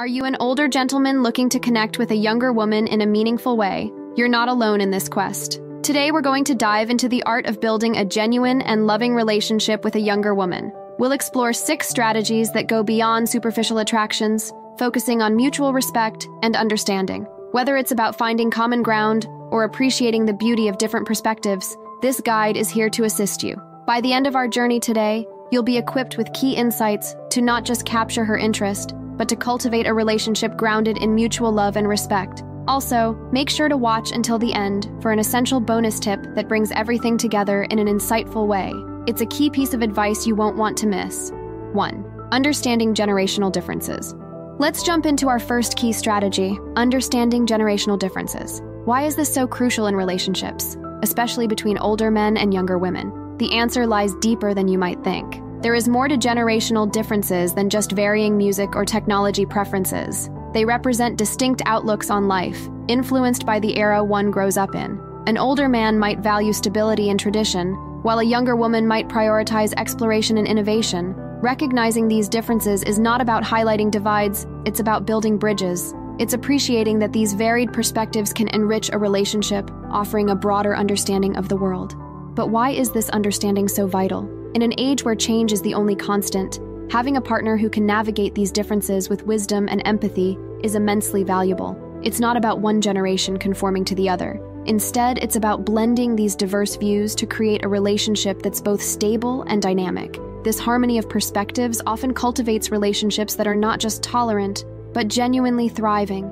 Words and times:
Are 0.00 0.06
you 0.06 0.24
an 0.24 0.38
older 0.40 0.66
gentleman 0.66 1.22
looking 1.22 1.50
to 1.50 1.58
connect 1.58 1.98
with 1.98 2.10
a 2.10 2.16
younger 2.16 2.54
woman 2.54 2.86
in 2.86 3.02
a 3.02 3.06
meaningful 3.06 3.58
way? 3.58 3.92
You're 4.16 4.28
not 4.28 4.48
alone 4.48 4.80
in 4.80 4.90
this 4.90 5.10
quest. 5.10 5.60
Today, 5.82 6.10
we're 6.10 6.22
going 6.22 6.44
to 6.44 6.54
dive 6.54 6.88
into 6.88 7.06
the 7.06 7.22
art 7.24 7.44
of 7.44 7.60
building 7.60 7.98
a 7.98 8.04
genuine 8.06 8.62
and 8.62 8.86
loving 8.86 9.14
relationship 9.14 9.84
with 9.84 9.96
a 9.96 10.00
younger 10.00 10.34
woman. 10.34 10.72
We'll 10.98 11.12
explore 11.12 11.52
six 11.52 11.86
strategies 11.86 12.50
that 12.52 12.66
go 12.66 12.82
beyond 12.82 13.28
superficial 13.28 13.76
attractions, 13.76 14.54
focusing 14.78 15.20
on 15.20 15.36
mutual 15.36 15.74
respect 15.74 16.26
and 16.42 16.56
understanding. 16.56 17.24
Whether 17.52 17.76
it's 17.76 17.92
about 17.92 18.16
finding 18.16 18.50
common 18.50 18.82
ground 18.82 19.26
or 19.50 19.64
appreciating 19.64 20.24
the 20.24 20.32
beauty 20.32 20.68
of 20.68 20.78
different 20.78 21.06
perspectives, 21.06 21.76
this 22.00 22.22
guide 22.22 22.56
is 22.56 22.70
here 22.70 22.88
to 22.88 23.04
assist 23.04 23.42
you. 23.42 23.60
By 23.86 24.00
the 24.00 24.14
end 24.14 24.26
of 24.26 24.34
our 24.34 24.48
journey 24.48 24.80
today, 24.80 25.26
you'll 25.52 25.62
be 25.62 25.76
equipped 25.76 26.16
with 26.16 26.32
key 26.32 26.56
insights 26.56 27.14
to 27.32 27.42
not 27.42 27.66
just 27.66 27.84
capture 27.84 28.24
her 28.24 28.38
interest, 28.38 28.94
but 29.20 29.28
to 29.28 29.36
cultivate 29.36 29.86
a 29.86 29.92
relationship 29.92 30.56
grounded 30.56 30.96
in 30.96 31.14
mutual 31.14 31.52
love 31.52 31.76
and 31.76 31.86
respect. 31.86 32.42
Also, 32.66 33.12
make 33.30 33.50
sure 33.50 33.68
to 33.68 33.76
watch 33.76 34.12
until 34.12 34.38
the 34.38 34.54
end 34.54 34.90
for 35.02 35.12
an 35.12 35.18
essential 35.18 35.60
bonus 35.60 36.00
tip 36.00 36.22
that 36.34 36.48
brings 36.48 36.72
everything 36.72 37.18
together 37.18 37.64
in 37.64 37.78
an 37.78 37.86
insightful 37.86 38.46
way. 38.46 38.72
It's 39.06 39.20
a 39.20 39.26
key 39.26 39.50
piece 39.50 39.74
of 39.74 39.82
advice 39.82 40.26
you 40.26 40.34
won't 40.34 40.56
want 40.56 40.74
to 40.78 40.86
miss. 40.86 41.32
1. 41.74 42.28
Understanding 42.32 42.94
generational 42.94 43.52
differences. 43.52 44.14
Let's 44.58 44.82
jump 44.82 45.04
into 45.04 45.28
our 45.28 45.38
first 45.38 45.76
key 45.76 45.92
strategy 45.92 46.58
understanding 46.76 47.46
generational 47.46 47.98
differences. 47.98 48.62
Why 48.86 49.02
is 49.02 49.16
this 49.16 49.34
so 49.34 49.46
crucial 49.46 49.86
in 49.86 49.96
relationships, 49.96 50.78
especially 51.02 51.46
between 51.46 51.76
older 51.76 52.10
men 52.10 52.38
and 52.38 52.54
younger 52.54 52.78
women? 52.78 53.36
The 53.36 53.52
answer 53.52 53.86
lies 53.86 54.14
deeper 54.22 54.54
than 54.54 54.66
you 54.66 54.78
might 54.78 55.04
think. 55.04 55.39
There 55.62 55.74
is 55.74 55.88
more 55.88 56.08
to 56.08 56.16
generational 56.16 56.90
differences 56.90 57.52
than 57.52 57.68
just 57.68 57.92
varying 57.92 58.38
music 58.38 58.74
or 58.74 58.86
technology 58.86 59.44
preferences. 59.44 60.30
They 60.54 60.64
represent 60.64 61.18
distinct 61.18 61.60
outlooks 61.66 62.08
on 62.08 62.28
life, 62.28 62.66
influenced 62.88 63.44
by 63.44 63.60
the 63.60 63.76
era 63.76 64.02
one 64.02 64.30
grows 64.30 64.56
up 64.56 64.74
in. 64.74 64.98
An 65.26 65.36
older 65.36 65.68
man 65.68 65.98
might 65.98 66.20
value 66.20 66.54
stability 66.54 67.10
and 67.10 67.20
tradition, 67.20 67.74
while 68.02 68.20
a 68.20 68.24
younger 68.24 68.56
woman 68.56 68.88
might 68.88 69.08
prioritize 69.08 69.74
exploration 69.76 70.38
and 70.38 70.46
innovation. 70.46 71.12
Recognizing 71.42 72.08
these 72.08 72.30
differences 72.30 72.82
is 72.84 72.98
not 72.98 73.20
about 73.20 73.44
highlighting 73.44 73.90
divides, 73.90 74.46
it's 74.64 74.80
about 74.80 75.04
building 75.04 75.36
bridges. 75.36 75.92
It's 76.18 76.32
appreciating 76.32 77.00
that 77.00 77.12
these 77.12 77.34
varied 77.34 77.70
perspectives 77.70 78.32
can 78.32 78.48
enrich 78.48 78.88
a 78.94 78.98
relationship, 78.98 79.70
offering 79.90 80.30
a 80.30 80.34
broader 80.34 80.74
understanding 80.74 81.36
of 81.36 81.50
the 81.50 81.56
world. 81.56 81.94
But 82.34 82.48
why 82.48 82.70
is 82.70 82.92
this 82.92 83.10
understanding 83.10 83.68
so 83.68 83.86
vital? 83.86 84.39
In 84.52 84.62
an 84.62 84.74
age 84.78 85.04
where 85.04 85.14
change 85.14 85.52
is 85.52 85.62
the 85.62 85.74
only 85.74 85.94
constant, 85.94 86.58
having 86.90 87.16
a 87.16 87.20
partner 87.20 87.56
who 87.56 87.70
can 87.70 87.86
navigate 87.86 88.34
these 88.34 88.50
differences 88.50 89.08
with 89.08 89.24
wisdom 89.24 89.68
and 89.68 89.80
empathy 89.84 90.36
is 90.64 90.74
immensely 90.74 91.22
valuable. 91.22 91.78
It's 92.02 92.18
not 92.18 92.36
about 92.36 92.58
one 92.58 92.80
generation 92.80 93.38
conforming 93.38 93.84
to 93.84 93.94
the 93.94 94.08
other. 94.08 94.40
Instead, 94.66 95.18
it's 95.18 95.36
about 95.36 95.64
blending 95.64 96.16
these 96.16 96.34
diverse 96.34 96.74
views 96.74 97.14
to 97.14 97.26
create 97.26 97.64
a 97.64 97.68
relationship 97.68 98.42
that's 98.42 98.60
both 98.60 98.82
stable 98.82 99.42
and 99.42 99.62
dynamic. 99.62 100.18
This 100.42 100.58
harmony 100.58 100.98
of 100.98 101.08
perspectives 101.08 101.80
often 101.86 102.12
cultivates 102.12 102.72
relationships 102.72 103.36
that 103.36 103.46
are 103.46 103.54
not 103.54 103.78
just 103.78 104.02
tolerant, 104.02 104.64
but 104.92 105.06
genuinely 105.06 105.68
thriving. 105.68 106.24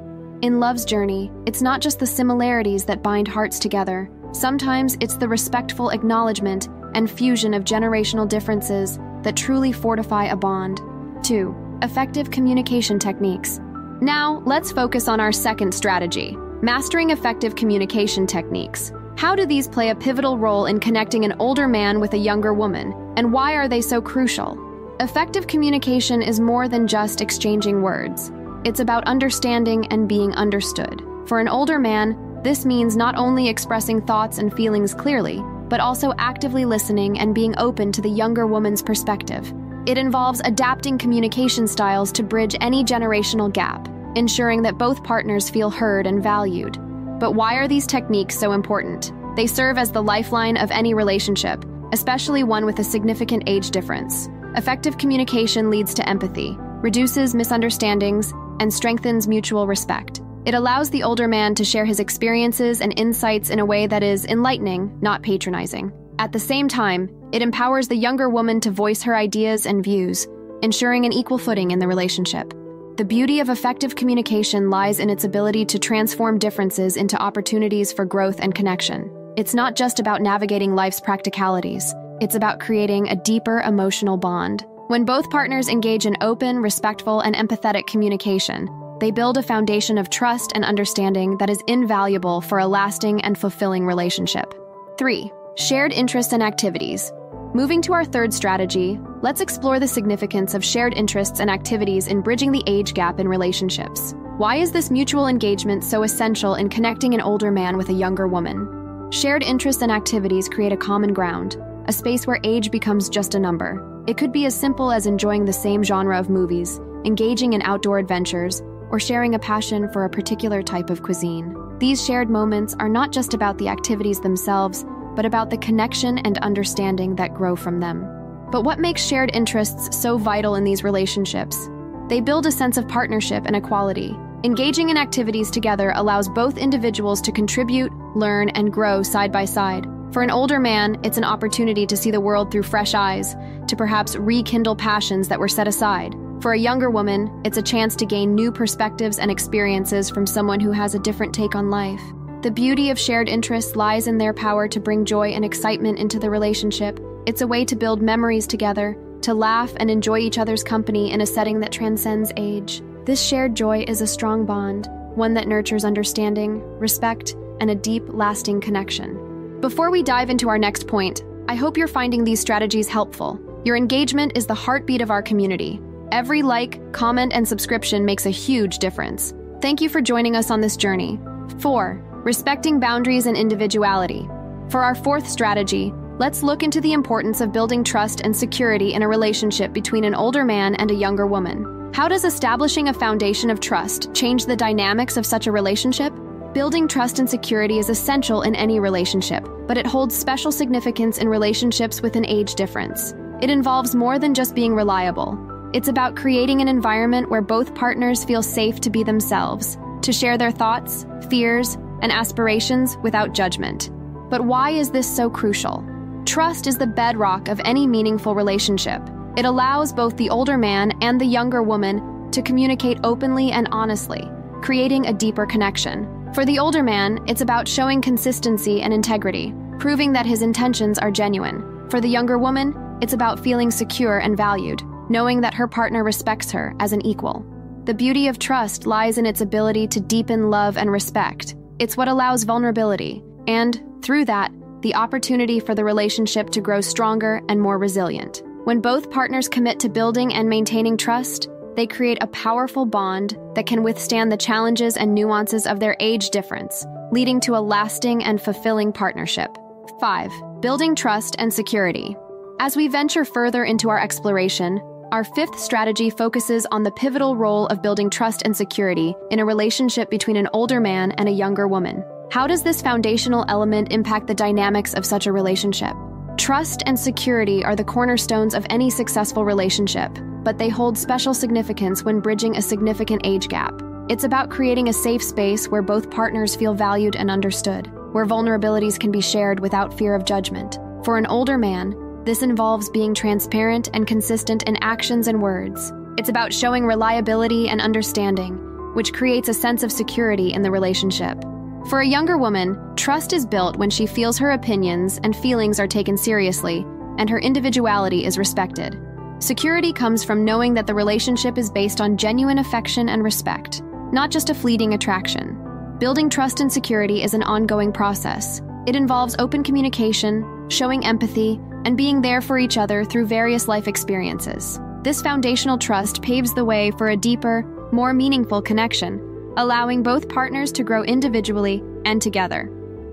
In 0.43 0.59
love's 0.59 0.85
journey, 0.85 1.31
it's 1.47 1.63
not 1.63 1.81
just 1.81 2.01
the 2.01 2.07
similarities 2.07 2.85
that 2.87 3.03
bind 3.03 3.29
hearts 3.29 3.61
together, 3.61 4.11
Sometimes 4.33 4.97
it's 5.01 5.17
the 5.17 5.27
respectful 5.27 5.89
acknowledgement 5.89 6.69
and 6.95 7.11
fusion 7.11 7.55
of 7.55 7.65
generational 7.65 8.29
differences 8.29 8.99
that 9.23 9.37
truly 9.37 9.73
fortify 9.73 10.27
a 10.27 10.37
bond. 10.37 10.81
2. 11.23 11.79
Effective 11.83 12.31
communication 12.31 12.99
techniques. 12.99 13.61
Now, 14.01 14.43
let's 14.47 14.73
focus 14.73 15.09
on 15.09 15.21
our 15.21 15.33
second 15.33 15.73
strategy 15.73 16.37
mastering 16.61 17.11
effective 17.11 17.55
communication 17.55 18.27
techniques. 18.27 18.93
How 19.17 19.35
do 19.37 19.47
these 19.47 19.69
play 19.69 19.91
a 19.91 19.95
pivotal 19.95 20.39
role 20.39 20.67
in 20.67 20.81
connecting 20.81 21.25
an 21.25 21.35
older 21.39 21.69
man 21.69 22.01
with 22.01 22.15
a 22.15 22.19
younger 22.19 22.53
woman, 22.53 22.93
and 23.17 23.33
why 23.33 23.53
are 23.53 23.69
they 23.69 23.81
so 23.81 24.01
crucial? 24.01 24.59
Effective 25.01 25.47
communication 25.47 26.21
is 26.21 26.41
more 26.41 26.69
than 26.69 26.89
just 26.89 27.21
exchanging 27.21 27.83
words, 27.83 28.33
it's 28.65 28.81
about 28.81 29.05
understanding 29.05 29.87
and 29.87 30.09
being 30.09 30.33
understood. 30.33 31.03
For 31.27 31.39
an 31.39 31.49
older 31.49 31.79
man, 31.79 32.41
this 32.43 32.67
means 32.67 32.97
not 32.97 33.17
only 33.17 33.49
expressing 33.49 34.01
thoughts 34.03 34.39
and 34.39 34.53
feelings 34.53 34.95
clearly, 34.95 35.43
but 35.69 35.81
also 35.81 36.13
actively 36.19 36.65
listening 36.65 37.19
and 37.19 37.35
being 37.35 37.55
open 37.59 37.93
to 37.93 38.01
the 38.01 38.09
younger 38.09 38.47
woman's 38.47 38.83
perspective. 38.83 39.53
It 39.87 39.99
involves 39.99 40.43
adapting 40.45 40.99
communication 40.99 41.67
styles 41.67 42.13
to 42.13 42.23
bridge 42.23 42.57
any 42.61 42.85
generational 42.85 43.53
gap, 43.53 43.89
ensuring 44.17 44.63
that 44.63 44.79
both 44.79 45.05
partners 45.05 45.49
feel 45.49 45.71
heard 45.71 46.07
and 46.07 46.23
valued. 46.23 46.77
But 47.19 47.33
why 47.33 47.55
are 47.55 47.69
these 47.69 47.87
techniques 47.87 48.39
so 48.39 48.53
important? 48.53 49.13
They 49.37 49.47
serve 49.47 49.79
as 49.79 49.93
the 49.93 50.03
lifeline 50.03 50.57
of 50.57 50.71
any 50.71 50.95
relationship, 50.95 51.65
especially 51.93 52.45
one 52.45 52.67
with 52.67 52.79
a 52.79 52.85
significant 52.85 53.45
age 53.47 53.71
difference. 53.71 54.29
Effective 54.57 54.99
communication 54.99 55.71
leads 55.71 55.95
to 55.95 56.09
empathy, 56.09 56.57
reduces 56.59 57.35
misunderstandings, 57.35 58.33
and 58.61 58.73
strengthens 58.73 59.29
mutual 59.29 59.67
respect. 59.67 60.21
It 60.45 60.55
allows 60.55 60.91
the 60.91 61.03
older 61.03 61.29
man 61.29 61.55
to 61.57 61.65
share 61.65 61.85
his 61.85 62.01
experiences 62.01 62.81
and 62.81 62.99
insights 62.99 63.51
in 63.51 63.59
a 63.59 63.67
way 63.67 63.87
that 63.87 64.03
is 64.03 64.25
enlightening, 64.25 64.99
not 65.01 65.23
patronizing. 65.23 65.93
At 66.19 66.33
the 66.33 66.41
same 66.41 66.69
time, 66.69 67.11
it 67.33 67.43
empowers 67.43 67.89
the 67.89 67.97
younger 67.97 68.29
woman 68.29 68.61
to 68.61 68.71
voice 68.71 69.03
her 69.03 69.15
ideas 69.15 69.67
and 69.67 69.85
views, 69.85 70.27
ensuring 70.63 71.05
an 71.05 71.13
equal 71.13 71.39
footing 71.39 71.71
in 71.71 71.79
the 71.79 71.87
relationship. 71.89 72.53
The 72.97 73.05
beauty 73.05 73.39
of 73.39 73.49
effective 73.49 73.95
communication 73.95 74.71
lies 74.71 74.99
in 74.99 75.11
its 75.11 75.25
ability 75.25 75.65
to 75.67 75.79
transform 75.79 76.39
differences 76.39 76.97
into 76.97 77.17
opportunities 77.17 77.93
for 77.93 78.05
growth 78.05 78.41
and 78.41 78.55
connection. 78.55 79.09
It's 79.37 79.55
not 79.55 79.77
just 79.77 80.01
about 80.01 80.21
navigating 80.21 80.75
life's 80.75 81.01
practicalities, 81.01 81.95
it's 82.21 82.35
about 82.35 82.59
creating 82.59 83.09
a 83.09 83.17
deeper 83.17 83.61
emotional 83.61 84.17
bond. 84.17 84.65
When 84.89 85.05
both 85.05 85.31
partners 85.31 85.69
engage 85.69 86.07
in 86.07 86.17
open, 86.23 86.59
respectful, 86.59 87.21
and 87.21 87.37
empathetic 87.37 87.87
communication, 87.87 88.67
they 89.01 89.11
build 89.11 89.39
a 89.39 89.43
foundation 89.43 89.99
of 89.99 90.11
trust 90.11 90.53
and 90.55 90.65
understanding 90.65 91.37
that 91.39 91.51
is 91.51 91.63
invaluable 91.67 92.41
for 92.41 92.59
a 92.59 92.67
lasting 92.67 93.21
and 93.23 93.39
fulfilling 93.39 93.87
relationship. 93.87 94.55
3. 94.99 95.31
Shared 95.57 95.93
interests 95.93 96.33
and 96.33 96.43
activities. 96.43 97.13
Moving 97.55 97.81
to 97.83 97.93
our 97.93 98.05
third 98.05 98.35
strategy, 98.35 99.01
let's 99.23 99.41
explore 99.41 99.81
the 99.81 99.89
significance 99.89 100.55
of 100.55 100.65
shared 100.65 100.95
interests 100.95 101.41
and 101.41 101.51
activities 101.51 102.09
in 102.09 102.21
bridging 102.21 102.53
the 102.53 102.63
age 102.67 102.93
gap 102.93 103.21
in 103.21 103.29
relationships. 103.29 104.15
Why 104.37 104.57
is 104.57 104.71
this 104.71 104.91
mutual 104.91 105.27
engagement 105.27 105.83
so 105.83 106.03
essential 106.03 106.57
in 106.57 106.69
connecting 106.69 107.15
an 107.15 107.21
older 107.21 107.51
man 107.51 107.77
with 107.77 107.89
a 107.89 107.95
younger 107.95 108.29
woman? 108.29 109.11
Shared 109.11 109.43
interests 109.43 109.83
and 109.83 109.91
activities 109.91 110.49
create 110.49 110.73
a 110.73 110.77
common 110.77 111.13
ground, 111.15 111.57
a 111.87 111.93
space 111.93 112.27
where 112.27 112.39
age 112.45 112.71
becomes 112.71 113.09
just 113.09 113.35
a 113.35 113.41
number. 113.41 114.05
It 114.07 114.17
could 114.17 114.33
be 114.33 114.45
as 114.45 114.55
simple 114.55 114.93
as 114.93 115.07
enjoying 115.07 115.45
the 115.45 115.53
same 115.53 115.83
genre 115.83 116.19
of 116.19 116.29
movies, 116.29 116.79
engaging 117.05 117.55
in 117.55 117.63
outdoor 117.63 117.99
adventures, 117.99 118.63
or 118.91 119.01
sharing 119.01 119.35
a 119.35 119.39
passion 119.39 119.91
for 119.93 120.05
a 120.05 120.11
particular 120.11 120.63
type 120.63 120.91
of 120.91 121.03
cuisine. 121.03 121.55
These 121.79 122.05
shared 122.05 122.29
moments 122.29 122.75
are 122.79 122.89
not 122.89 123.13
just 123.13 123.35
about 123.35 123.59
the 123.59 123.69
activities 123.69 124.21
themselves, 124.21 124.85
but 125.15 125.25
about 125.25 125.51
the 125.51 125.59
connection 125.59 126.19
and 126.19 126.39
understanding 126.39 127.17
that 127.17 127.35
grow 127.35 127.57
from 127.57 127.81
them. 127.81 128.07
But 128.51 128.63
what 128.63 128.79
makes 128.79 129.05
shared 129.05 129.31
interests 129.35 130.01
so 130.01 130.17
vital 130.17 130.55
in 130.55 130.65
these 130.65 130.85
relationships? 130.85 131.69
They 132.09 132.21
build 132.21 132.47
a 132.47 132.53
sense 132.53 132.77
of 132.77 132.89
partnership 132.89 133.45
and 133.45 133.55
equality. 133.55 134.17
Engaging 134.45 134.89
in 134.89 134.97
activities 134.97 135.51
together 135.51 135.93
allows 135.95 136.29
both 136.29 136.57
individuals 136.57 137.21
to 137.23 137.33
contribute, 137.33 137.93
learn, 138.15 138.49
and 138.51 138.73
grow 138.73 139.03
side 139.03 139.33
by 139.33 139.45
side. 139.45 139.87
For 140.13 140.23
an 140.23 140.31
older 140.31 140.59
man, 140.59 140.99
it's 141.03 141.19
an 141.19 141.25
opportunity 141.25 141.87
to 141.87 141.97
see 141.97 142.11
the 142.11 142.21
world 142.21 142.51
through 142.51 142.63
fresh 142.63 142.95
eyes, 142.95 143.35
to 143.67 143.77
perhaps 143.77 144.17
rekindle 144.17 144.77
passions 144.77 145.29
that 145.29 145.39
were 145.39 145.49
set 145.49 145.69
aside. 145.69 146.15
For 146.41 146.53
a 146.53 146.59
younger 146.59 146.89
woman, 146.89 147.43
it's 147.45 147.59
a 147.59 147.63
chance 147.63 147.97
to 147.97 148.07
gain 148.07 148.33
new 148.33 148.53
perspectives 148.53 149.19
and 149.19 149.29
experiences 149.29 150.09
from 150.09 150.25
someone 150.25 150.61
who 150.61 150.71
has 150.71 150.95
a 150.95 151.01
different 151.01 151.35
take 151.35 151.57
on 151.57 151.69
life. 151.69 152.01
The 152.43 152.51
beauty 152.53 152.91
of 152.91 152.99
shared 152.99 153.29
interests 153.29 153.75
lies 153.75 154.07
in 154.07 154.19
their 154.19 154.33
power 154.33 154.69
to 154.69 154.79
bring 154.79 155.05
joy 155.05 155.31
and 155.31 155.45
excitement 155.45 155.99
into 155.99 156.21
the 156.21 156.31
relationship. 156.31 157.01
It's 157.27 157.41
a 157.41 157.47
way 157.47 157.65
to 157.65 157.75
build 157.75 158.01
memories 158.01 158.47
together, 158.47 158.97
to 159.23 159.35
laugh 159.35 159.73
and 159.79 159.91
enjoy 159.91 160.19
each 160.21 160.39
other's 160.39 160.63
company 160.63 161.11
in 161.11 161.23
a 161.23 161.27
setting 161.27 161.59
that 161.59 161.73
transcends 161.73 162.33
age. 162.37 162.83
This 163.05 163.21
shared 163.21 163.57
joy 163.57 163.85
is 163.89 164.01
a 164.01 164.07
strong 164.07 164.47
bond, 164.47 164.87
one 165.17 165.35
that 165.35 165.49
nurtures 165.49 165.85
understanding, 165.85 166.63
respect, 166.79 167.35
and 167.61 167.69
a 167.69 167.75
deep, 167.75 168.05
lasting 168.07 168.61
connection. 168.61 169.61
Before 169.61 169.91
we 169.91 170.05
dive 170.05 170.31
into 170.31 170.49
our 170.49 170.59
next 170.59 170.87
point, 170.87 171.25
I 171.49 171.57
hope 171.57 171.77
you're 171.77 171.89
finding 171.89 172.23
these 172.23 172.39
strategies 172.39 172.87
helpful. 172.87 173.41
Your 173.65 173.77
engagement 173.77 174.37
is 174.37 174.47
the 174.47 174.55
heartbeat 174.55 175.01
of 175.01 175.11
our 175.11 175.21
community. 175.21 175.81
Every 176.11 176.43
like, 176.43 176.93
comment, 176.93 177.33
and 177.35 177.47
subscription 177.47 178.07
makes 178.07 178.25
a 178.25 178.31
huge 178.31 178.79
difference. 178.79 179.35
Thank 179.61 179.83
you 179.83 179.91
for 179.91 180.01
joining 180.01 180.37
us 180.37 180.51
on 180.51 180.63
this 180.63 180.77
journey. 180.77 181.21
4. 181.61 182.03
Respecting 182.25 182.81
boundaries 182.81 183.27
and 183.27 183.37
individuality. 183.37 184.27
For 184.71 184.83
our 184.83 184.95
fourth 184.95 185.29
strategy, 185.29 185.93
let's 186.19 186.43
look 186.43 186.63
into 186.63 186.81
the 186.81 186.95
importance 186.95 187.43
of 187.43 187.53
building 187.53 187.85
trust 187.85 188.23
and 188.23 188.35
security 188.35 188.95
in 188.95 189.03
a 189.03 189.09
relationship 189.09 189.75
between 189.75 190.05
an 190.05 190.15
older 190.15 190.45
man 190.45 190.77
and 190.77 190.91
a 190.91 190.95
younger 190.95 191.27
woman. 191.27 191.91
How 191.93 192.09
does 192.09 192.25
establishing 192.25 192.89
a 192.89 192.95
foundation 192.95 193.51
of 193.51 193.61
trust 193.61 194.15
change 194.15 194.47
the 194.47 194.57
dynamics 194.57 195.19
of 195.19 195.27
such 195.27 195.47
a 195.47 195.53
relationship? 195.53 196.15
Building 196.55 196.89
trust 196.89 197.19
and 197.19 197.29
security 197.29 197.79
is 197.79 197.91
essential 197.91 198.43
in 198.43 198.55
any 198.55 198.81
relationship, 198.81 199.47
but 199.67 199.77
it 199.77 199.87
holds 199.87 200.17
special 200.17 200.53
significance 200.53 201.19
in 201.19 201.29
relationships 201.29 202.01
with 202.01 202.17
an 202.17 202.25
age 202.25 202.55
difference. 202.55 203.15
It 203.43 203.51
involves 203.51 203.95
more 203.95 204.19
than 204.19 204.33
just 204.33 204.55
being 204.55 204.75
reliable. 204.75 205.39
It's 205.75 205.89
about 205.89 206.17
creating 206.17 206.63
an 206.63 206.69
environment 206.69 207.29
where 207.29 207.43
both 207.43 207.75
partners 207.75 208.25
feel 208.25 208.43
safe 208.43 208.81
to 208.81 208.89
be 208.89 209.03
themselves, 209.03 209.77
to 210.01 210.15
share 210.15 210.39
their 210.39 210.51
thoughts, 210.51 211.05
fears, 211.29 211.75
and 212.01 212.11
aspirations 212.11 212.97
without 213.03 213.35
judgment. 213.35 213.91
But 214.31 214.47
why 214.47 214.71
is 214.71 214.91
this 214.91 215.07
so 215.07 215.29
crucial? 215.29 215.87
Trust 216.25 216.67
is 216.67 216.79
the 216.79 216.87
bedrock 216.87 217.49
of 217.49 217.61
any 217.67 217.87
meaningful 217.87 218.35
relationship. 218.35 219.03
It 219.37 219.45
allows 219.45 219.93
both 219.93 220.17
the 220.17 220.31
older 220.31 220.57
man 220.57 220.93
and 221.03 221.21
the 221.21 221.27
younger 221.27 221.63
woman 221.63 222.31
to 222.31 222.41
communicate 222.41 223.01
openly 223.05 223.53
and 223.53 223.69
honestly, 223.71 224.27
creating 224.63 225.07
a 225.07 225.13
deeper 225.13 225.45
connection. 225.45 226.33
For 226.33 226.47
the 226.47 226.59
older 226.59 226.83
man, 226.83 227.23
it's 227.27 227.43
about 227.43 227.69
showing 227.69 228.01
consistency 228.01 228.81
and 228.81 228.93
integrity, 228.95 229.53
proving 229.79 230.15
that 230.15 230.25
his 230.25 230.41
intentions 230.41 230.99
are 230.99 231.11
genuine. 231.11 231.89
For 231.91 232.01
the 232.01 232.09
younger 232.09 232.39
woman, 232.39 232.75
it's 233.03 233.13
about 233.13 233.41
feeling 233.41 233.71
secure 233.71 234.19
and 234.19 234.37
valued, 234.37 234.83
knowing 235.09 235.41
that 235.41 235.55
her 235.55 235.69
partner 235.69 236.05
respects 236.05 236.51
her 236.51 236.75
as 236.81 236.93
an 236.93 237.05
equal. 237.05 237.45
The 237.85 237.95
beauty 237.95 238.29
of 238.29 238.39
trust 238.39 238.87
lies 238.87 239.19
in 239.19 239.27
its 239.27 239.41
ability 239.41 239.87
to 239.89 240.01
deepen 240.01 240.51
love 240.51 240.77
and 240.77 240.91
respect. 240.91 241.57
It's 241.79 241.97
what 241.97 242.09
allows 242.09 242.45
vulnerability, 242.45 243.23
and, 243.47 243.81
through 244.03 244.27
that, 244.27 244.53
the 244.83 244.95
opportunity 244.95 245.59
for 245.59 245.75
the 245.75 245.85
relationship 245.85 246.51
to 246.51 246.61
grow 246.61 246.81
stronger 246.81 247.41
and 247.49 247.61
more 247.61 247.79
resilient. 247.79 248.43
When 248.65 248.81
both 248.81 249.11
partners 249.11 249.49
commit 249.49 249.81
to 249.81 249.89
building 249.89 250.35
and 250.35 250.49
maintaining 250.49 250.97
trust, 250.97 251.49
they 251.75 251.87
create 251.87 252.19
a 252.21 252.27
powerful 252.27 252.85
bond 252.85 253.39
that 253.55 253.67
can 253.67 253.83
withstand 253.83 254.31
the 254.31 254.37
challenges 254.37 254.97
and 254.97 255.15
nuances 255.15 255.67
of 255.67 255.81
their 255.81 255.97
age 256.01 256.31
difference, 256.31 256.85
leading 257.13 257.41
to 257.41 257.57
a 257.57 257.61
lasting 257.63 258.23
and 258.25 258.43
fulfilling 258.43 258.93
partnership. 258.93 259.57
5. 260.01 260.31
Building 260.61 260.95
trust 260.95 261.37
and 261.39 261.55
security. 261.55 262.17
As 262.61 262.77
we 262.77 262.89
venture 262.89 263.25
further 263.25 263.65
into 263.65 263.89
our 263.89 264.01
exploration, 264.01 264.81
our 265.11 265.25
fifth 265.25 265.59
strategy 265.59 266.11
focuses 266.11 266.67
on 266.71 266.83
the 266.83 266.91
pivotal 266.91 267.35
role 267.35 267.67
of 267.69 267.81
building 267.81 268.11
trust 268.11 268.43
and 268.45 268.55
security 268.55 269.15
in 269.31 269.39
a 269.39 269.45
relationship 269.45 270.11
between 270.11 270.37
an 270.37 270.49
older 270.53 270.81
man 270.81 271.13
and 271.13 271.29
a 271.29 271.33
younger 271.33 271.67
woman. 271.67 272.05
How 272.31 272.47
does 272.47 272.63
this 272.63 272.83
foundational 272.83 273.47
element 273.49 273.91
impact 273.91 274.27
the 274.27 274.35
dynamics 274.35 274.93
of 274.93 275.07
such 275.07 275.27
a 275.27 275.33
relationship? 275.33 275.95
Trust 276.37 276.83
and 276.85 276.99
security 276.99 277.65
are 277.65 277.75
the 277.75 277.85
cornerstones 277.85 278.53
of 278.55 278.67
any 278.69 278.91
successful 278.91 279.47
relationship, 279.47 280.11
but 280.45 280.59
they 280.59 280.69
hold 280.69 280.99
special 280.99 281.33
significance 281.33 282.05
when 282.05 282.21
bridging 282.21 282.57
a 282.57 282.63
significant 282.63 283.23
age 283.25 283.49
gap. 283.49 283.81
It's 284.11 284.25
about 284.25 284.51
creating 284.51 284.89
a 284.89 284.93
safe 284.93 285.23
space 285.23 285.69
where 285.69 285.83
both 285.83 286.11
partners 286.11 286.55
feel 286.55 286.75
valued 286.75 287.17
and 287.17 287.31
understood, 287.31 287.91
where 288.13 288.27
vulnerabilities 288.27 289.01
can 289.01 289.11
be 289.11 289.23
shared 289.23 289.59
without 289.59 289.97
fear 289.97 290.15
of 290.15 290.27
judgment. 290.27 290.79
For 291.03 291.17
an 291.17 291.27
older 291.27 291.57
man, 291.57 291.95
this 292.29 292.43
involves 292.43 292.91
being 292.91 293.15
transparent 293.15 293.89
and 293.95 294.07
consistent 294.07 294.63
in 294.65 294.77
actions 294.83 295.29
and 295.29 295.41
words. 295.41 295.95
It's 296.19 296.29
about 296.29 296.53
showing 296.53 296.85
reliability 296.85 297.71
and 297.71 297.81
understanding, 297.81 298.53
which 298.95 299.15
creates 299.15 299.49
a 299.49 299.55
sense 299.55 299.83
of 299.83 299.91
security 299.91 300.53
in 300.53 300.61
the 300.61 300.71
relationship. 300.71 301.43
For 301.89 302.01
a 302.01 302.07
younger 302.07 302.37
woman, 302.37 302.79
trust 302.97 303.33
is 303.33 303.47
built 303.47 303.79
when 303.79 303.89
she 303.89 304.07
feels 304.07 304.37
her 304.37 304.51
opinions 304.51 305.19
and 305.25 305.35
feelings 305.35 305.81
are 305.81 305.87
taken 305.87 306.19
seriously 306.19 306.85
and 307.17 307.31
her 307.31 307.39
individuality 307.39 308.27
is 308.27 308.37
respected. 308.37 309.01
Security 309.39 309.91
comes 309.91 310.23
from 310.23 310.45
knowing 310.45 310.75
that 310.75 310.87
the 310.87 310.95
relationship 310.95 311.57
is 311.57 311.71
based 311.71 311.99
on 311.99 312.19
genuine 312.19 312.59
affection 312.59 313.09
and 313.09 313.25
respect, 313.25 313.81
not 314.13 314.31
just 314.31 314.51
a 314.51 314.55
fleeting 314.55 314.93
attraction. 314.93 315.97
Building 315.99 316.29
trust 316.29 316.61
and 316.61 316.71
security 316.71 317.23
is 317.23 317.33
an 317.33 317.43
ongoing 317.43 317.91
process. 317.91 318.61
It 318.87 318.97
involves 318.97 319.35
open 319.39 319.65
communication, 319.65 320.69
showing 320.69 321.07
empathy, 321.07 321.59
and 321.89 321.97
being 321.97 322.21
there 322.21 322.43
for 322.43 322.59
each 322.59 322.77
other 322.77 323.03
through 323.03 323.25
various 323.25 323.67
life 323.67 323.89
experiences. 323.89 324.79
This 325.03 325.23
foundational 325.23 325.79
trust 325.79 326.21
paves 326.21 326.53
the 326.53 326.65
way 326.67 326.91
for 326.91 327.09
a 327.09 327.17
deeper, 327.17 327.63
more 327.93 328.13
meaningful 328.13 328.61
connection 328.61 329.25
allowing 329.57 330.05
both 330.05 330.29
partners 330.29 330.71
to 330.71 330.85
grow 330.85 331.03
individually 331.03 331.83
and 332.05 332.23
together. 332.23 332.71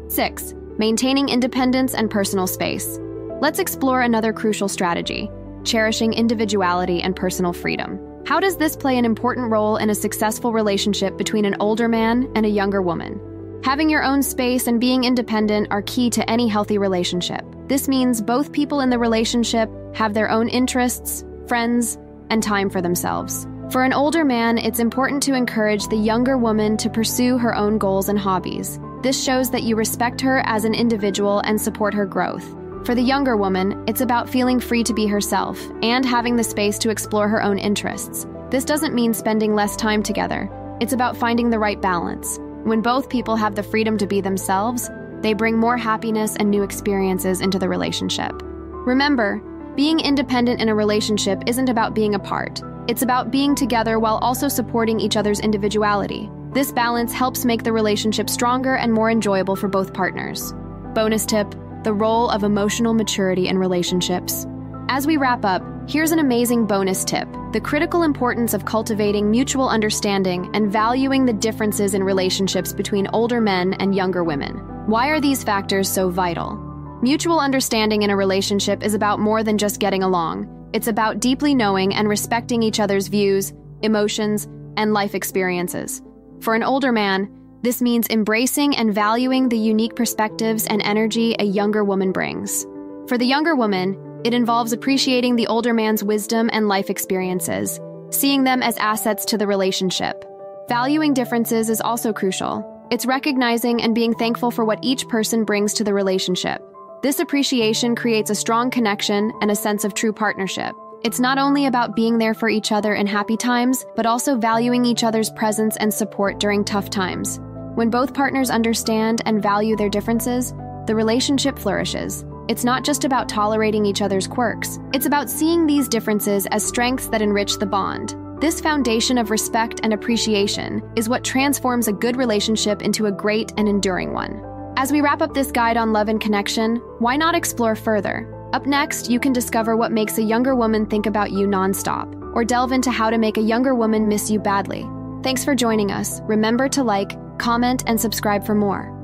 6. 0.09 0.53
Maintaining 0.77 1.27
independence 1.27 1.95
and 1.95 2.11
personal 2.11 2.47
space. 2.47 2.99
Let's 3.41 3.59
explore 3.59 4.01
another 4.01 4.31
crucial 4.31 4.69
strategy 4.69 5.29
cherishing 5.63 6.13
individuality 6.13 7.01
and 7.01 7.15
personal 7.15 7.51
freedom. 7.51 7.97
How 8.27 8.39
does 8.39 8.57
this 8.57 8.75
play 8.75 8.99
an 8.99 9.05
important 9.05 9.49
role 9.49 9.77
in 9.77 9.89
a 9.89 9.95
successful 9.95 10.53
relationship 10.53 11.17
between 11.17 11.45
an 11.45 11.55
older 11.59 11.87
man 11.87 12.29
and 12.35 12.45
a 12.45 12.49
younger 12.49 12.83
woman? 12.83 13.19
Having 13.63 13.89
your 13.89 14.03
own 14.03 14.21
space 14.21 14.67
and 14.67 14.79
being 14.79 15.05
independent 15.05 15.69
are 15.71 15.81
key 15.81 16.11
to 16.11 16.29
any 16.29 16.47
healthy 16.47 16.77
relationship. 16.77 17.54
This 17.67 17.87
means 17.87 18.21
both 18.21 18.51
people 18.51 18.81
in 18.81 18.91
the 18.91 18.99
relationship 18.99 19.69
have 19.95 20.13
their 20.13 20.29
own 20.29 20.49
interests, 20.49 21.25
friends, 21.47 21.97
and 22.29 22.43
time 22.43 22.69
for 22.69 22.81
themselves. 22.81 23.47
For 23.71 23.83
an 23.83 23.93
older 23.93 24.23
man, 24.23 24.59
it's 24.59 24.79
important 24.79 25.23
to 25.23 25.33
encourage 25.33 25.87
the 25.87 25.97
younger 25.97 26.37
woman 26.37 26.77
to 26.77 26.89
pursue 26.89 27.39
her 27.39 27.55
own 27.55 27.79
goals 27.79 28.07
and 28.07 28.19
hobbies. 28.19 28.79
This 29.01 29.23
shows 29.23 29.49
that 29.49 29.63
you 29.63 29.75
respect 29.75 30.21
her 30.21 30.43
as 30.45 30.63
an 30.63 30.75
individual 30.75 31.39
and 31.39 31.59
support 31.59 31.93
her 31.95 32.05
growth. 32.05 32.45
For 32.85 32.93
the 32.93 33.01
younger 33.01 33.35
woman, 33.35 33.83
it's 33.87 34.01
about 34.01 34.29
feeling 34.29 34.59
free 34.59 34.83
to 34.83 34.93
be 34.93 35.07
herself 35.07 35.59
and 35.81 36.05
having 36.05 36.35
the 36.35 36.43
space 36.43 36.77
to 36.79 36.91
explore 36.91 37.27
her 37.27 37.41
own 37.41 37.57
interests. 37.57 38.27
This 38.51 38.63
doesn't 38.63 38.93
mean 38.93 39.13
spending 39.13 39.55
less 39.55 39.75
time 39.75 40.03
together, 40.03 40.49
it's 40.79 40.93
about 40.93 41.17
finding 41.17 41.49
the 41.49 41.59
right 41.59 41.81
balance. 41.81 42.37
When 42.63 42.81
both 42.81 43.09
people 43.09 43.35
have 43.35 43.55
the 43.55 43.63
freedom 43.63 43.97
to 43.97 44.05
be 44.05 44.21
themselves, 44.21 44.89
they 45.25 45.33
bring 45.33 45.57
more 45.57 45.75
happiness 45.75 46.35
and 46.35 46.51
new 46.51 46.61
experiences 46.61 47.41
into 47.41 47.57
the 47.57 47.67
relationship. 47.67 48.31
Remember, 48.43 49.41
being 49.75 49.99
independent 49.99 50.61
in 50.61 50.69
a 50.69 50.75
relationship 50.75 51.41
isn't 51.47 51.67
about 51.67 51.95
being 51.95 52.13
apart. 52.13 52.61
It's 52.87 53.01
about 53.01 53.31
being 53.31 53.55
together 53.55 53.97
while 53.97 54.19
also 54.19 54.47
supporting 54.47 54.99
each 54.99 55.17
other's 55.17 55.39
individuality. 55.39 56.29
This 56.51 56.71
balance 56.71 57.11
helps 57.11 57.43
make 57.43 57.63
the 57.63 57.73
relationship 57.73 58.29
stronger 58.29 58.75
and 58.75 58.93
more 58.93 59.09
enjoyable 59.09 59.55
for 59.55 59.67
both 59.67 59.95
partners. 59.95 60.53
Bonus 60.93 61.25
tip 61.25 61.55
the 61.83 61.93
role 61.93 62.29
of 62.29 62.43
emotional 62.43 62.93
maturity 62.93 63.47
in 63.47 63.57
relationships. 63.57 64.45
As 64.89 65.07
we 65.07 65.17
wrap 65.17 65.43
up, 65.43 65.63
here's 65.89 66.11
an 66.11 66.19
amazing 66.19 66.67
bonus 66.67 67.03
tip 67.03 67.27
the 67.51 67.61
critical 67.61 68.03
importance 68.03 68.53
of 68.53 68.65
cultivating 68.65 69.31
mutual 69.31 69.69
understanding 69.69 70.51
and 70.53 70.71
valuing 70.71 71.25
the 71.25 71.33
differences 71.33 71.95
in 71.95 72.03
relationships 72.03 72.73
between 72.73 73.07
older 73.07 73.41
men 73.41 73.73
and 73.75 73.95
younger 73.95 74.23
women. 74.23 74.74
Why 74.85 75.07
are 75.07 75.19
these 75.19 75.43
factors 75.43 75.89
so 75.89 76.09
vital? 76.09 76.57
Mutual 77.01 77.39
understanding 77.39 78.03
in 78.03 78.11
a 78.11 78.15
relationship 78.15 78.83
is 78.83 78.93
about 78.93 79.19
more 79.19 79.41
than 79.41 79.57
just 79.57 79.79
getting 79.79 80.03
along. 80.03 80.69
It's 80.73 80.85
about 80.85 81.19
deeply 81.19 81.55
knowing 81.55 81.95
and 81.95 82.07
respecting 82.07 82.61
each 82.61 82.79
other's 82.79 83.07
views, 83.07 83.51
emotions, 83.81 84.47
and 84.77 84.93
life 84.93 85.15
experiences. 85.15 86.03
For 86.41 86.53
an 86.53 86.61
older 86.61 86.91
man, 86.91 87.31
this 87.63 87.81
means 87.81 88.07
embracing 88.09 88.77
and 88.77 88.93
valuing 88.93 89.49
the 89.49 89.57
unique 89.57 89.95
perspectives 89.95 90.67
and 90.67 90.83
energy 90.83 91.35
a 91.39 91.45
younger 91.45 91.83
woman 91.83 92.11
brings. 92.11 92.63
For 93.07 93.17
the 93.17 93.25
younger 93.25 93.55
woman, 93.55 94.21
it 94.23 94.35
involves 94.35 94.71
appreciating 94.71 95.35
the 95.35 95.47
older 95.47 95.73
man's 95.73 96.03
wisdom 96.03 96.47
and 96.53 96.67
life 96.67 96.91
experiences, 96.91 97.79
seeing 98.11 98.43
them 98.43 98.61
as 98.61 98.77
assets 98.77 99.25
to 99.25 99.37
the 99.39 99.47
relationship. 99.47 100.23
Valuing 100.69 101.15
differences 101.15 101.71
is 101.71 101.81
also 101.81 102.13
crucial. 102.13 102.74
It's 102.91 103.07
recognizing 103.07 103.81
and 103.81 103.95
being 103.95 104.13
thankful 104.13 104.51
for 104.51 104.63
what 104.63 104.77
each 104.83 105.07
person 105.07 105.43
brings 105.43 105.73
to 105.73 105.83
the 105.83 105.93
relationship. 105.93 106.61
This 107.01 107.19
appreciation 107.19 107.95
creates 107.95 108.29
a 108.29 108.35
strong 108.35 108.69
connection 108.69 109.33
and 109.41 109.49
a 109.49 109.55
sense 109.55 109.83
of 109.83 109.95
true 109.95 110.13
partnership. 110.13 110.75
It's 111.03 111.19
not 111.19 111.39
only 111.39 111.65
about 111.65 111.95
being 111.95 112.19
there 112.19 112.35
for 112.35 112.47
each 112.47 112.71
other 112.71 112.93
in 112.93 113.07
happy 113.07 113.37
times, 113.37 113.85
but 113.95 114.05
also 114.05 114.37
valuing 114.37 114.85
each 114.85 115.03
other's 115.03 115.31
presence 115.31 115.77
and 115.77 115.91
support 115.91 116.39
during 116.39 116.63
tough 116.63 116.91
times. 116.91 117.39
When 117.73 117.89
both 117.89 118.13
partners 118.13 118.51
understand 118.51 119.23
and 119.25 119.41
value 119.41 119.75
their 119.75 119.89
differences, 119.89 120.53
the 120.85 120.95
relationship 120.95 121.57
flourishes. 121.57 122.23
It's 122.47 122.63
not 122.63 122.83
just 122.83 123.03
about 123.03 123.27
tolerating 123.27 123.87
each 123.87 124.03
other's 124.03 124.27
quirks, 124.27 124.77
it's 124.93 125.07
about 125.07 125.31
seeing 125.31 125.65
these 125.65 125.87
differences 125.87 126.45
as 126.51 126.63
strengths 126.63 127.07
that 127.07 127.23
enrich 127.23 127.57
the 127.57 127.65
bond. 127.65 128.15
This 128.39 128.59
foundation 128.59 129.17
of 129.17 129.31
respect 129.31 129.79
and 129.83 129.93
appreciation 129.93 130.83
is 130.97 131.07
what 131.07 131.23
transforms 131.23 131.87
a 131.87 131.93
good 131.93 132.17
relationship 132.17 132.81
into 132.81 133.05
a 133.05 133.11
great 133.11 133.53
and 133.55 133.67
enduring 133.69 134.11
one. 134.11 134.43
As 134.75 134.91
we 134.91 134.99
wrap 134.99 135.21
up 135.21 135.33
this 135.33 135.53
guide 135.53 135.77
on 135.77 135.93
love 135.93 136.09
and 136.09 136.19
connection, 136.19 136.75
why 136.99 137.15
not 137.15 137.33
explore 137.33 137.75
further? 137.75 138.29
Up 138.51 138.65
next, 138.65 139.09
you 139.09 139.21
can 139.21 139.31
discover 139.31 139.77
what 139.77 139.93
makes 139.93 140.17
a 140.17 140.23
younger 140.23 140.53
woman 140.53 140.85
think 140.85 141.05
about 141.05 141.31
you 141.31 141.47
nonstop, 141.47 142.13
or 142.35 142.43
delve 142.43 142.73
into 142.73 142.91
how 142.91 143.09
to 143.09 143.17
make 143.17 143.37
a 143.37 143.41
younger 143.41 143.73
woman 143.73 144.05
miss 144.07 144.29
you 144.29 144.37
badly. 144.37 144.85
Thanks 145.23 145.45
for 145.45 145.55
joining 145.55 145.91
us. 145.91 146.19
Remember 146.23 146.67
to 146.69 146.83
like, 146.83 147.17
comment, 147.39 147.85
and 147.87 147.99
subscribe 147.99 148.45
for 148.45 148.53
more. 148.53 148.94